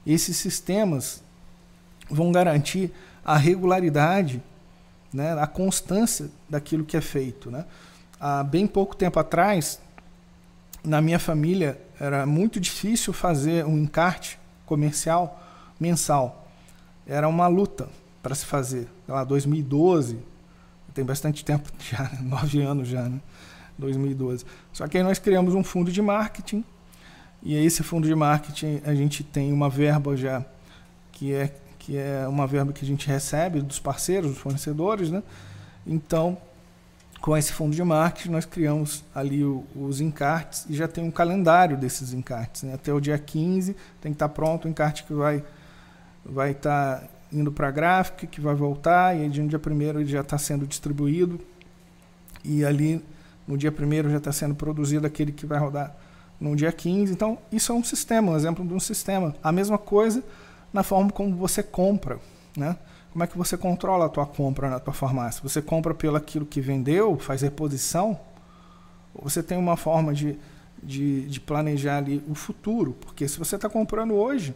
esses 0.06 0.36
sistemas 0.36 1.20
vão 2.08 2.30
garantir 2.30 2.92
a 3.24 3.36
regularidade, 3.36 4.40
né, 5.14 5.32
a 5.38 5.46
constância 5.46 6.28
daquilo 6.50 6.84
que 6.84 6.96
é 6.96 7.00
feito. 7.00 7.48
Né? 7.48 7.64
Há 8.18 8.42
bem 8.42 8.66
pouco 8.66 8.96
tempo 8.96 9.20
atrás, 9.20 9.80
na 10.82 11.00
minha 11.00 11.20
família, 11.20 11.80
era 12.00 12.26
muito 12.26 12.58
difícil 12.58 13.12
fazer 13.12 13.64
um 13.64 13.78
encarte 13.78 14.38
comercial 14.66 15.40
mensal. 15.78 16.48
Era 17.06 17.28
uma 17.28 17.46
luta 17.46 17.88
para 18.20 18.34
se 18.34 18.44
fazer. 18.44 18.88
Lá, 19.06 19.22
2012, 19.22 20.18
tem 20.92 21.04
bastante 21.04 21.44
tempo 21.44 21.70
já, 21.78 22.10
nove 22.20 22.60
anos 22.60 22.88
já, 22.88 23.02
né? 23.08 23.20
2012. 23.78 24.44
Só 24.72 24.88
que 24.88 24.98
aí 24.98 25.04
nós 25.04 25.18
criamos 25.18 25.54
um 25.54 25.62
fundo 25.62 25.92
de 25.92 26.02
marketing 26.02 26.64
e 27.42 27.54
esse 27.56 27.82
fundo 27.82 28.06
de 28.06 28.14
marketing 28.14 28.80
a 28.84 28.94
gente 28.94 29.22
tem 29.22 29.52
uma 29.52 29.68
verba 29.68 30.16
já 30.16 30.44
que 31.12 31.32
é 31.32 31.54
que 31.84 31.98
é 31.98 32.26
uma 32.26 32.46
verba 32.46 32.72
que 32.72 32.82
a 32.82 32.88
gente 32.88 33.06
recebe 33.06 33.60
dos 33.60 33.78
parceiros, 33.78 34.30
dos 34.30 34.38
fornecedores, 34.38 35.10
né? 35.10 35.22
Então, 35.86 36.38
com 37.20 37.36
esse 37.36 37.52
fundo 37.52 37.76
de 37.76 37.84
marketing, 37.84 38.30
nós 38.30 38.46
criamos 38.46 39.04
ali 39.14 39.44
o, 39.44 39.66
os 39.76 40.00
encartes 40.00 40.64
e 40.68 40.74
já 40.74 40.88
tem 40.88 41.04
um 41.04 41.10
calendário 41.10 41.76
desses 41.76 42.14
encartes. 42.14 42.62
Né? 42.62 42.72
Até 42.72 42.90
o 42.90 43.00
dia 43.00 43.18
15 43.18 43.76
tem 44.00 44.12
que 44.12 44.16
estar 44.16 44.30
pronto 44.30 44.64
o 44.64 44.68
encarte 44.68 45.04
que 45.04 45.12
vai 45.12 45.44
vai 46.24 46.52
estar 46.52 47.04
indo 47.30 47.52
para 47.52 47.68
a 47.68 47.70
gráfica, 47.70 48.26
que 48.26 48.40
vai 48.40 48.54
voltar, 48.54 49.14
e 49.14 49.20
aí 49.20 49.28
no 49.28 49.46
dia 49.48 49.60
1 49.60 49.82
ele 50.00 50.06
já 50.06 50.22
está 50.22 50.38
sendo 50.38 50.66
distribuído. 50.66 51.38
E 52.42 52.64
ali 52.64 53.04
no 53.46 53.58
dia 53.58 53.70
1 53.70 54.08
já 54.08 54.16
está 54.16 54.32
sendo 54.32 54.54
produzido 54.54 55.06
aquele 55.06 55.32
que 55.32 55.44
vai 55.44 55.58
rodar 55.58 55.94
no 56.40 56.56
dia 56.56 56.72
15. 56.72 57.12
Então, 57.12 57.36
isso 57.52 57.72
é 57.72 57.74
um 57.74 57.84
sistema, 57.84 58.32
um 58.32 58.36
exemplo 58.36 58.66
de 58.66 58.72
um 58.72 58.80
sistema. 58.80 59.34
A 59.42 59.52
mesma 59.52 59.76
coisa 59.76 60.24
na 60.74 60.82
forma 60.82 61.10
como 61.10 61.34
você 61.36 61.62
compra. 61.62 62.18
Né? 62.56 62.76
Como 63.12 63.22
é 63.22 63.26
que 63.28 63.38
você 63.38 63.56
controla 63.56 64.06
a 64.06 64.08
tua 64.08 64.26
compra 64.26 64.68
na 64.68 64.80
tua 64.80 64.92
farmácia? 64.92 65.40
Você 65.44 65.62
compra 65.62 65.94
pelo 65.94 66.16
aquilo 66.16 66.44
que 66.44 66.60
vendeu, 66.60 67.16
faz 67.16 67.42
reposição? 67.42 68.18
Ou 69.14 69.30
você 69.30 69.40
tem 69.40 69.56
uma 69.56 69.76
forma 69.76 70.12
de, 70.12 70.36
de, 70.82 71.28
de 71.28 71.40
planejar 71.40 71.98
ali 71.98 72.22
o 72.28 72.34
futuro? 72.34 72.92
Porque 73.00 73.28
se 73.28 73.38
você 73.38 73.54
está 73.54 73.68
comprando 73.68 74.14
hoje, 74.14 74.52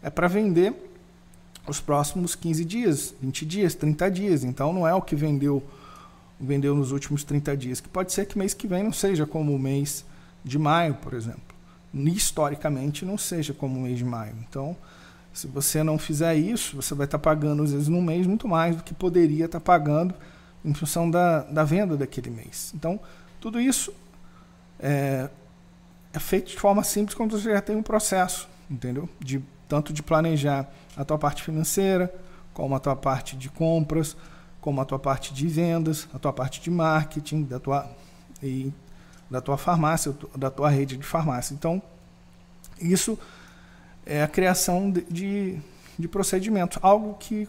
é 0.00 0.08
para 0.08 0.28
vender 0.28 0.72
os 1.66 1.80
próximos 1.80 2.36
15 2.36 2.64
dias, 2.64 3.14
20 3.20 3.44
dias, 3.44 3.74
30 3.74 4.10
dias. 4.12 4.44
Então 4.44 4.72
não 4.72 4.86
é 4.86 4.94
o 4.94 5.02
que 5.02 5.16
vendeu 5.16 5.62
vendeu 6.40 6.72
nos 6.72 6.92
últimos 6.92 7.24
30 7.24 7.56
dias, 7.56 7.80
que 7.80 7.88
pode 7.88 8.12
ser 8.12 8.24
que 8.24 8.38
mês 8.38 8.54
que 8.54 8.68
vem 8.68 8.84
não 8.84 8.92
seja 8.92 9.26
como 9.26 9.52
o 9.52 9.58
mês 9.58 10.04
de 10.44 10.56
maio, 10.56 10.94
por 10.94 11.12
exemplo. 11.12 11.42
Historicamente 11.92 13.04
não 13.04 13.18
seja 13.18 13.52
como 13.52 13.80
o 13.80 13.82
mês 13.82 13.98
de 13.98 14.04
maio. 14.04 14.34
Então, 14.48 14.76
se 15.38 15.46
você 15.46 15.84
não 15.84 15.96
fizer 15.98 16.34
isso, 16.34 16.74
você 16.74 16.96
vai 16.96 17.04
estar 17.04 17.18
pagando 17.20 17.62
às 17.62 17.70
vezes 17.70 17.86
num 17.86 18.02
mês 18.02 18.26
muito 18.26 18.48
mais 18.48 18.74
do 18.74 18.82
que 18.82 18.92
poderia 18.92 19.44
estar 19.44 19.60
pagando 19.60 20.12
em 20.64 20.74
função 20.74 21.08
da, 21.08 21.42
da 21.42 21.62
venda 21.62 21.96
daquele 21.96 22.28
mês. 22.28 22.72
Então, 22.74 22.98
tudo 23.40 23.60
isso 23.60 23.94
é, 24.80 25.30
é 26.12 26.18
feito 26.18 26.50
de 26.50 26.58
forma 26.58 26.82
simples 26.82 27.14
quando 27.14 27.38
você 27.38 27.52
já 27.52 27.60
tem 27.60 27.76
um 27.76 27.84
processo, 27.84 28.48
entendeu? 28.68 29.08
De 29.20 29.40
tanto 29.68 29.92
de 29.92 30.02
planejar 30.02 30.68
a 30.96 31.04
tua 31.04 31.16
parte 31.16 31.44
financeira, 31.44 32.12
como 32.52 32.74
a 32.74 32.80
tua 32.80 32.96
parte 32.96 33.36
de 33.36 33.48
compras, 33.48 34.16
como 34.60 34.80
a 34.80 34.84
tua 34.84 34.98
parte 34.98 35.32
de 35.32 35.46
vendas, 35.46 36.08
a 36.12 36.18
tua 36.18 36.32
parte 36.32 36.60
de 36.60 36.68
marketing, 36.68 37.44
da 37.44 37.60
tua 37.60 37.88
e 38.42 38.72
da 39.30 39.40
tua 39.40 39.56
farmácia, 39.56 40.12
da 40.36 40.50
tua 40.50 40.68
rede 40.68 40.96
de 40.96 41.04
farmácia. 41.04 41.54
Então, 41.54 41.80
isso 42.80 43.16
é 44.08 44.22
a 44.22 44.26
criação 44.26 44.90
de, 44.90 45.58
de, 45.98 46.08
procedimentos, 46.08 46.78
algo 46.80 47.14
que 47.20 47.46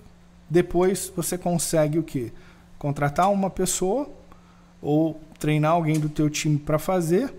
depois 0.50 1.12
você 1.16 1.38
consegue 1.38 1.98
o 1.98 2.04
que? 2.04 2.34
Contratar 2.78 3.32
uma 3.32 3.50
pessoa 3.50 4.10
ou 4.82 5.22
treinar 5.39 5.72
alguém 5.72 5.98
do 5.98 6.10
teu 6.10 6.30
time 6.30 6.58
para 6.58 6.78
fazer 6.78 7.34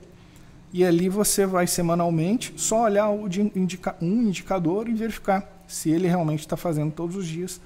e 0.72 0.84
ali 0.84 1.08
você 1.08 1.44
vai 1.44 1.66
semanalmente 1.66 2.54
só 2.56 2.84
olhar 2.84 3.10
um 3.10 3.28
indicador 3.54 4.88
e 4.88 4.94
verificar 4.94 5.46
se 5.68 5.90
ele 5.90 6.08
realmente 6.08 6.40
está 6.40 6.56
fazendo 6.56 6.90
todos 6.92 7.14
os 7.14 7.26
dias 7.26 7.60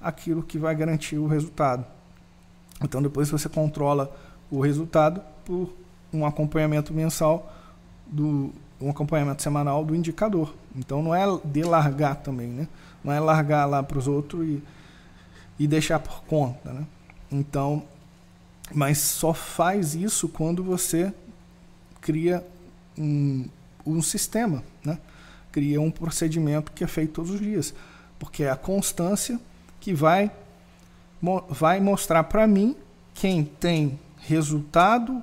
aquilo 0.00 0.42
que 0.42 0.58
vai 0.58 0.74
garantir 0.74 1.16
o 1.16 1.26
resultado. 1.26 1.86
Então 2.82 3.00
depois 3.00 3.30
você 3.30 3.48
controla 3.48 4.14
o 4.50 4.60
resultado 4.60 5.22
por 5.44 5.72
um 6.12 6.26
acompanhamento 6.26 6.92
mensal 6.92 7.50
do 8.06 8.52
um 8.82 8.90
acompanhamento 8.90 9.42
semanal 9.42 9.84
do 9.84 9.94
indicador. 9.94 10.54
Então 10.74 11.02
não 11.02 11.14
é 11.14 11.24
de 11.44 11.62
largar 11.62 12.16
também, 12.16 12.48
né? 12.48 12.68
Não 13.04 13.12
é 13.12 13.20
largar 13.20 13.66
lá 13.66 13.82
para 13.82 13.98
os 13.98 14.08
outros 14.08 14.46
e, 14.46 14.62
e 15.58 15.66
deixar 15.66 15.98
por 15.98 16.22
conta, 16.24 16.72
né? 16.72 16.86
Então, 17.30 17.82
mas 18.74 18.98
só 18.98 19.32
faz 19.32 19.94
isso 19.94 20.28
quando 20.28 20.62
você 20.62 21.12
cria 22.00 22.44
um, 22.98 23.46
um 23.86 24.02
sistema, 24.02 24.62
né? 24.84 24.98
cria 25.50 25.80
um 25.80 25.90
procedimento 25.90 26.72
que 26.72 26.82
é 26.82 26.86
feito 26.86 27.12
todos 27.12 27.30
os 27.30 27.40
dias, 27.40 27.74
porque 28.18 28.42
é 28.42 28.50
a 28.50 28.56
constância 28.56 29.38
que 29.80 29.92
vai, 29.92 30.30
vai 31.48 31.80
mostrar 31.80 32.24
para 32.24 32.46
mim 32.46 32.74
quem 33.14 33.44
tem 33.44 33.98
resultado 34.18 35.22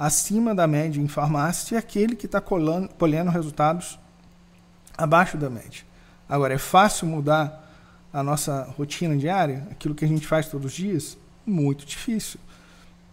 acima 0.00 0.54
da 0.54 0.66
média 0.66 0.98
em 0.98 1.06
farmácia 1.06 1.74
e 1.74 1.78
aquele 1.78 2.16
que 2.16 2.24
está 2.24 2.40
colhendo 2.40 3.30
resultados 3.30 3.98
abaixo 4.96 5.36
da 5.36 5.50
média. 5.50 5.84
Agora, 6.26 6.54
é 6.54 6.58
fácil 6.58 7.06
mudar 7.06 7.70
a 8.10 8.22
nossa 8.22 8.62
rotina 8.78 9.14
diária, 9.14 9.68
aquilo 9.70 9.94
que 9.94 10.02
a 10.02 10.08
gente 10.08 10.26
faz 10.26 10.48
todos 10.48 10.72
os 10.72 10.72
dias? 10.72 11.18
Muito 11.44 11.84
difícil. 11.84 12.40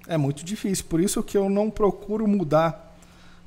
É 0.08 0.16
muito 0.16 0.46
difícil. 0.46 0.86
Por 0.86 1.02
isso 1.02 1.22
que 1.22 1.38
eu 1.38 1.50
não 1.50 1.70
procuro 1.70 2.26
mudar 2.26 2.96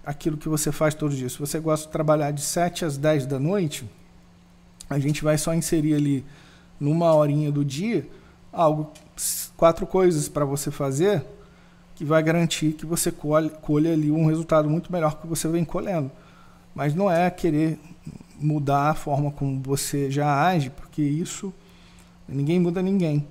aquilo 0.05 0.37
que 0.37 0.49
você 0.49 0.71
faz 0.71 0.95
todos 0.95 1.15
os 1.15 1.19
dias. 1.19 1.33
Se 1.33 1.39
você 1.39 1.59
gosta 1.59 1.87
de 1.87 1.93
trabalhar 1.93 2.33
de 2.33 2.43
7 2.43 2.85
às 2.85 2.99
10 2.99 3.25
da 3.25 3.39
noite, 3.39 3.89
a 4.91 4.99
gente 4.99 5.25
vai 5.25 5.39
só 5.39 5.55
inserir 5.55 5.95
ali 5.95 6.27
numa 6.79 7.15
horinha 7.15 7.51
do 7.51 7.65
dia 7.65 8.07
algo 8.53 8.93
quatro 9.57 9.87
coisas 9.87 10.29
para 10.29 10.45
você 10.45 10.71
fazer 10.71 11.25
que 12.01 12.05
vai 12.07 12.23
garantir 12.23 12.73
que 12.73 12.87
você 12.87 13.13
colhe, 13.13 13.51
colhe 13.61 13.87
ali 13.87 14.11
um 14.11 14.25
resultado 14.25 14.71
muito 14.71 14.91
melhor 14.91 15.21
que 15.21 15.27
você 15.27 15.47
vem 15.47 15.67
colhendo. 15.67 16.11
Mas 16.75 16.95
não 16.95 17.11
é 17.11 17.31
querer 17.31 17.79
mudar 18.41 18.89
a 18.89 18.95
forma 18.95 19.31
como 19.31 19.61
você 19.61 20.11
já 20.11 20.47
age, 20.47 20.71
porque 20.71 21.03
isso 21.03 21.53
ninguém 22.27 22.59
muda 22.59 22.81
ninguém. 22.81 23.29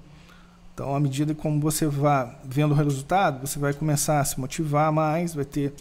Então, 0.71 0.93
à 0.95 0.99
medida 0.99 1.33
como 1.33 1.59
você 1.59 1.87
vai 1.87 2.37
vendo 2.43 2.73
o 2.73 2.75
resultado, 2.75 3.47
você 3.47 3.57
vai 3.57 3.73
começar 3.73 4.19
a 4.19 4.23
se 4.23 4.39
motivar 4.39 4.91
mais, 4.91 5.33
vai 5.33 5.45
ter 5.45 5.73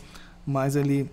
mais 0.47 0.75
ali 0.75 1.11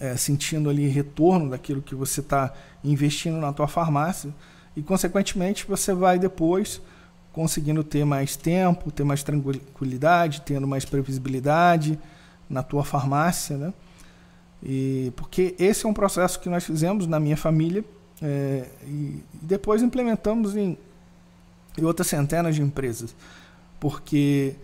é, 0.00 0.16
sentindo 0.16 0.70
ali 0.70 0.86
retorno 0.86 1.50
daquilo 1.50 1.82
que 1.82 1.96
você 1.96 2.20
está 2.20 2.54
investindo 2.84 3.38
na 3.38 3.52
tua 3.52 3.66
farmácia 3.66 4.32
e 4.76 4.82
consequentemente 4.82 5.66
você 5.66 5.92
vai 5.92 6.20
depois 6.20 6.80
conseguindo 7.38 7.84
ter 7.84 8.04
mais 8.04 8.34
tempo, 8.34 8.90
ter 8.90 9.04
mais 9.04 9.22
tranquilidade, 9.22 10.40
tendo 10.40 10.66
mais 10.66 10.84
previsibilidade 10.84 11.96
na 12.50 12.64
tua 12.64 12.82
farmácia, 12.82 13.56
né? 13.56 13.72
E 14.60 15.12
porque 15.14 15.54
esse 15.56 15.86
é 15.86 15.88
um 15.88 15.94
processo 15.94 16.40
que 16.40 16.48
nós 16.48 16.64
fizemos 16.64 17.06
na 17.06 17.20
minha 17.20 17.36
família 17.36 17.84
é, 18.20 18.66
e, 18.84 19.22
depois 19.34 19.82
implementamos 19.82 20.56
em, 20.56 20.76
em 21.78 21.84
outras 21.84 22.08
centenas 22.08 22.56
de 22.56 22.62
empresas. 22.62 23.14
Porque, 23.78 24.56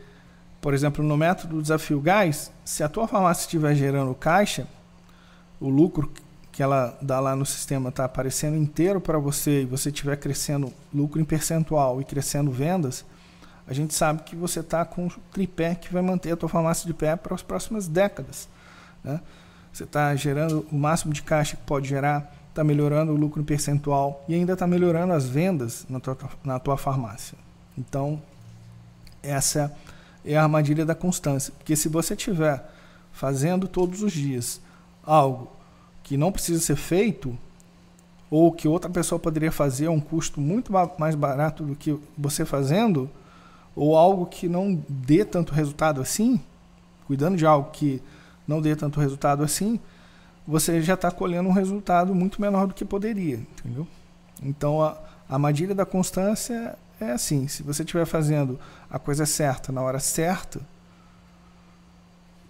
por 0.60 0.74
exemplo, 0.74 1.04
no 1.04 1.16
método 1.16 1.54
do 1.54 1.62
desafio 1.62 2.00
gás, 2.00 2.50
se 2.64 2.82
a 2.82 2.88
tua 2.88 3.06
farmácia 3.06 3.42
estiver 3.42 3.76
gerando 3.76 4.12
caixa, 4.16 4.66
o 5.60 5.68
lucro 5.68 6.10
que 6.54 6.62
ela 6.62 6.96
dá 7.02 7.18
lá 7.18 7.34
no 7.34 7.44
sistema 7.44 7.88
está 7.88 8.04
aparecendo 8.04 8.56
inteiro 8.56 9.00
para 9.00 9.18
você 9.18 9.62
e 9.62 9.64
você 9.64 9.88
estiver 9.88 10.16
crescendo 10.16 10.72
lucro 10.94 11.20
em 11.20 11.24
percentual 11.24 12.00
e 12.00 12.04
crescendo 12.04 12.48
vendas, 12.52 13.04
a 13.66 13.74
gente 13.74 13.92
sabe 13.92 14.22
que 14.22 14.36
você 14.36 14.60
está 14.60 14.84
com 14.84 15.06
um 15.06 15.10
tripé 15.32 15.74
que 15.74 15.92
vai 15.92 16.00
manter 16.00 16.30
a 16.30 16.36
tua 16.36 16.48
farmácia 16.48 16.86
de 16.86 16.94
pé 16.94 17.16
para 17.16 17.34
as 17.34 17.42
próximas 17.42 17.88
décadas. 17.88 18.48
Né? 19.02 19.20
Você 19.72 19.82
está 19.82 20.14
gerando 20.14 20.64
o 20.70 20.76
máximo 20.76 21.12
de 21.12 21.24
caixa 21.24 21.56
que 21.56 21.62
pode 21.64 21.88
gerar, 21.88 22.32
está 22.50 22.62
melhorando 22.62 23.10
o 23.10 23.16
lucro 23.16 23.42
percentual 23.42 24.24
e 24.28 24.34
ainda 24.34 24.52
está 24.52 24.64
melhorando 24.64 25.12
as 25.12 25.28
vendas 25.28 25.84
na 25.88 25.98
tua, 25.98 26.16
na 26.44 26.60
tua 26.60 26.76
farmácia. 26.76 27.36
Então, 27.76 28.22
essa 29.24 29.76
é 30.24 30.36
a 30.36 30.42
armadilha 30.44 30.86
da 30.86 30.94
constância. 30.94 31.52
Porque 31.58 31.74
se 31.74 31.88
você 31.88 32.14
estiver 32.14 32.64
fazendo 33.12 33.66
todos 33.66 34.02
os 34.02 34.12
dias 34.12 34.60
algo 35.02 35.63
que 36.04 36.16
não 36.16 36.30
precisa 36.30 36.60
ser 36.60 36.76
feito, 36.76 37.36
ou 38.30 38.52
que 38.52 38.68
outra 38.68 38.88
pessoa 38.90 39.18
poderia 39.18 39.50
fazer 39.50 39.86
a 39.86 39.90
um 39.90 40.00
custo 40.00 40.40
muito 40.40 40.72
mais 40.98 41.14
barato 41.16 41.64
do 41.64 41.74
que 41.74 41.98
você 42.16 42.44
fazendo, 42.44 43.10
ou 43.74 43.96
algo 43.96 44.26
que 44.26 44.48
não 44.48 44.80
dê 44.88 45.24
tanto 45.24 45.52
resultado 45.52 46.00
assim, 46.00 46.40
cuidando 47.06 47.36
de 47.36 47.44
algo 47.44 47.70
que 47.72 48.00
não 48.46 48.60
dê 48.60 48.76
tanto 48.76 49.00
resultado 49.00 49.42
assim, 49.42 49.80
você 50.46 50.80
já 50.82 50.94
está 50.94 51.10
colhendo 51.10 51.48
um 51.48 51.52
resultado 51.52 52.14
muito 52.14 52.40
menor 52.40 52.66
do 52.66 52.74
que 52.74 52.84
poderia, 52.84 53.36
entendeu? 53.36 53.88
Então 54.42 54.82
a, 54.82 54.98
a 55.28 55.34
armadilha 55.34 55.74
da 55.74 55.86
constância 55.86 56.76
é 57.00 57.12
assim: 57.12 57.48
se 57.48 57.62
você 57.62 57.82
estiver 57.82 58.04
fazendo 58.04 58.60
a 58.90 58.98
coisa 58.98 59.24
certa 59.24 59.72
na 59.72 59.80
hora 59.80 59.98
certa, 59.98 60.60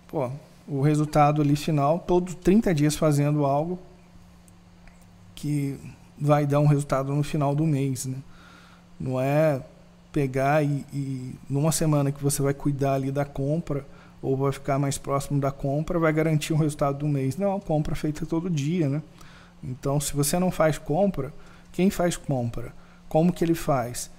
pô, 0.09 0.31
o 0.67 0.81
resultado 0.81 1.43
ali 1.43 1.57
final, 1.57 1.99
todos 1.99 2.35
30 2.37 2.75
dias 2.75 2.97
fazendo 2.97 3.45
algo 3.45 3.79
que 5.35 5.79
vai 6.19 6.47
dar 6.47 6.61
um 6.61 6.67
resultado 6.67 7.13
no 7.15 7.23
final 7.23 7.55
do 7.55 7.67
mês, 7.67 8.07
né? 8.07 8.17
Não 8.99 9.21
é 9.21 9.61
pegar 10.13 10.65
e, 10.65 10.87
e 10.93 11.35
numa 11.51 11.73
semana 11.73 12.13
que 12.13 12.23
você 12.23 12.41
vai 12.41 12.55
cuidar 12.55 12.95
ali 12.95 13.11
da 13.11 13.25
compra 13.25 13.85
ou 14.23 14.37
vai 14.37 14.53
ficar 14.53 14.79
mais 14.79 14.97
próximo 14.97 15.41
da 15.41 15.51
compra, 15.51 15.99
vai 15.99 16.13
garantir 16.13 16.55
um 16.55 16.57
resultado 16.57 16.99
do 16.99 17.09
mês. 17.09 17.37
Não, 17.37 17.59
compra 17.61 17.95
feita 17.95 18.25
todo 18.25 18.49
dia, 18.49 18.89
né? 18.89 19.03
Então, 19.63 20.01
se 20.01 20.15
você 20.15 20.39
não 20.39 20.51
faz 20.51 20.79
compra, 20.79 21.33
quem 21.73 21.91
faz 21.91 22.17
compra? 22.17 22.73
Como 23.09 23.33
que 23.33 23.45
ele 23.45 23.55
faz? 23.55 24.11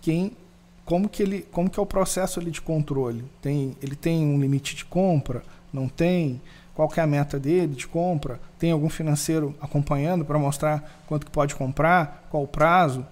Quem 0.00 0.36
como 0.84 1.08
que 1.08 1.22
ele 1.22 1.46
como 1.50 1.70
que 1.70 1.80
é 1.80 1.82
o 1.82 1.86
processo 1.86 2.40
ali 2.40 2.50
de 2.50 2.60
controle? 2.60 3.24
Tem 3.40 3.76
ele 3.82 3.96
tem 3.96 4.26
um 4.26 4.38
limite 4.38 4.76
de 4.76 4.84
compra? 4.84 5.42
Não 5.74 5.88
tem? 5.88 6.40
Qual 6.74 6.90
é 6.96 7.00
a 7.00 7.06
meta 7.06 7.38
dele 7.38 7.74
de 7.74 7.86
compra? 7.86 8.40
Tem 8.58 8.70
algum 8.70 8.88
financeiro 8.88 9.54
acompanhando 9.60 10.24
para 10.24 10.38
mostrar 10.38 11.02
quanto 11.06 11.26
que 11.26 11.32
pode 11.32 11.54
comprar? 11.54 12.26
Qual 12.30 12.44
o 12.44 12.48
prazo? 12.48 13.04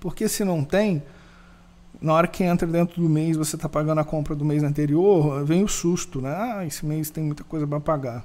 Porque 0.00 0.28
se 0.28 0.44
não 0.44 0.64
tem, 0.64 1.02
na 2.00 2.14
hora 2.14 2.26
que 2.26 2.42
entra 2.42 2.66
dentro 2.66 3.00
do 3.00 3.08
mês, 3.08 3.36
você 3.36 3.56
está 3.56 3.68
pagando 3.68 4.00
a 4.00 4.04
compra 4.04 4.34
do 4.34 4.44
mês 4.44 4.62
anterior, 4.62 5.44
vem 5.44 5.62
o 5.62 5.68
susto, 5.68 6.20
né? 6.20 6.34
Ah, 6.34 6.66
esse 6.66 6.84
mês 6.84 7.10
tem 7.10 7.22
muita 7.22 7.44
coisa 7.44 7.66
para 7.66 7.78
pagar. 7.78 8.24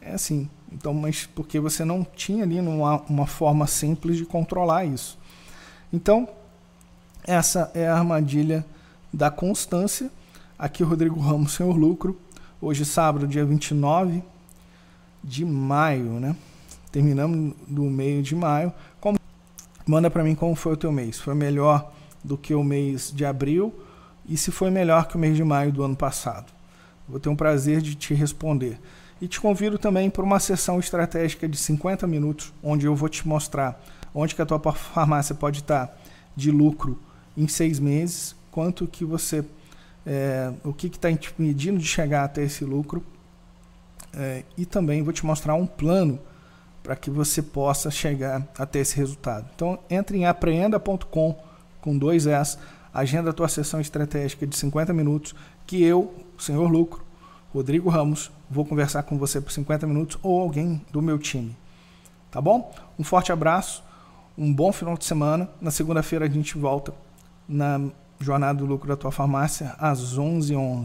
É 0.00 0.12
assim. 0.12 0.48
Então, 0.70 0.94
mas 0.94 1.26
porque 1.26 1.58
você 1.58 1.84
não 1.84 2.04
tinha 2.04 2.44
ali 2.44 2.60
uma, 2.60 3.00
uma 3.02 3.26
forma 3.26 3.66
simples 3.66 4.16
de 4.16 4.24
controlar 4.24 4.84
isso. 4.84 5.18
Então, 5.92 6.28
essa 7.26 7.70
é 7.74 7.88
a 7.88 7.96
armadilha 7.96 8.64
da 9.12 9.30
constância. 9.30 10.10
Aqui 10.58 10.82
Rodrigo 10.82 11.18
Ramos, 11.18 11.52
Senhor 11.52 11.76
Lucro. 11.76 12.16
Hoje, 12.62 12.84
sábado, 12.84 13.26
dia 13.26 13.42
29 13.42 14.22
de 15.24 15.46
maio, 15.46 16.20
né? 16.20 16.36
Terminamos 16.92 17.54
do 17.66 17.84
meio 17.84 18.22
de 18.22 18.34
maio. 18.34 18.70
Como... 19.00 19.18
Manda 19.86 20.10
para 20.10 20.22
mim 20.22 20.34
como 20.34 20.54
foi 20.54 20.74
o 20.74 20.76
teu 20.76 20.92
mês. 20.92 21.18
Foi 21.18 21.34
melhor 21.34 21.90
do 22.22 22.36
que 22.36 22.52
o 22.52 22.62
mês 22.62 23.10
de 23.14 23.24
abril 23.24 23.72
e 24.28 24.36
se 24.36 24.50
foi 24.50 24.70
melhor 24.70 25.08
que 25.08 25.16
o 25.16 25.18
mês 25.18 25.36
de 25.36 25.42
maio 25.42 25.72
do 25.72 25.82
ano 25.82 25.96
passado. 25.96 26.52
Vou 27.08 27.18
ter 27.18 27.30
um 27.30 27.36
prazer 27.36 27.80
de 27.80 27.94
te 27.94 28.12
responder. 28.12 28.78
E 29.22 29.26
te 29.26 29.40
convido 29.40 29.78
também 29.78 30.10
para 30.10 30.22
uma 30.22 30.38
sessão 30.38 30.78
estratégica 30.78 31.48
de 31.48 31.56
50 31.56 32.06
minutos, 32.06 32.52
onde 32.62 32.84
eu 32.84 32.94
vou 32.94 33.08
te 33.08 33.26
mostrar 33.26 33.82
onde 34.14 34.34
que 34.34 34.42
a 34.42 34.46
tua 34.46 34.60
farmácia 34.74 35.34
pode 35.34 35.60
estar 35.60 35.98
de 36.36 36.50
lucro 36.50 36.98
em 37.34 37.48
seis 37.48 37.78
meses, 37.78 38.36
quanto 38.50 38.86
que 38.86 39.02
você, 39.02 39.44
é, 40.06 40.52
o 40.64 40.72
que 40.72 40.86
está 40.86 41.10
impedindo 41.10 41.78
de 41.78 41.86
chegar 41.86 42.24
até 42.24 42.42
esse 42.42 42.64
lucro, 42.64 43.04
é, 44.14 44.44
e 44.56 44.66
também 44.66 45.02
vou 45.02 45.12
te 45.12 45.24
mostrar 45.24 45.54
um 45.54 45.66
plano 45.66 46.18
para 46.82 46.96
que 46.96 47.10
você 47.10 47.42
possa 47.42 47.90
chegar 47.90 48.46
até 48.58 48.80
esse 48.80 48.96
resultado. 48.96 49.48
Então 49.54 49.78
entre 49.88 50.18
em 50.18 50.26
apreenda.com 50.26 51.36
com 51.80 51.96
dois 51.96 52.26
S, 52.26 52.58
agenda 52.92 53.30
a 53.30 53.32
tua 53.32 53.48
sessão 53.48 53.80
estratégica 53.80 54.46
de 54.46 54.56
50 54.56 54.92
minutos, 54.92 55.34
que 55.66 55.82
eu, 55.82 56.14
senhor 56.38 56.70
Lucro, 56.70 57.04
Rodrigo 57.52 57.88
Ramos, 57.88 58.30
vou 58.50 58.64
conversar 58.64 59.02
com 59.02 59.18
você 59.18 59.40
por 59.40 59.50
50 59.50 59.86
minutos 59.86 60.18
ou 60.22 60.40
alguém 60.40 60.84
do 60.92 61.00
meu 61.00 61.18
time. 61.18 61.56
Tá 62.30 62.40
bom? 62.40 62.72
Um 62.98 63.02
forte 63.02 63.32
abraço, 63.32 63.82
um 64.36 64.52
bom 64.52 64.72
final 64.72 64.96
de 64.96 65.04
semana. 65.04 65.48
Na 65.60 65.70
segunda-feira 65.70 66.26
a 66.26 66.28
gente 66.28 66.56
volta 66.56 66.92
na 67.48 67.90
Jornada 68.22 68.58
do 68.58 68.66
Lucro 68.66 68.86
da 68.86 68.96
Tua 68.96 69.10
Farmácia 69.10 69.74
às 69.78 70.18
11h11. 70.18 70.78